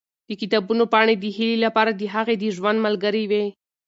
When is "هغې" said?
2.13-2.35